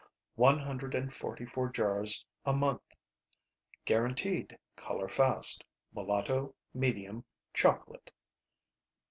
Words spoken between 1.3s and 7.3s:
four jars a month. Guaranteed Color fast. Mulatto, Medium,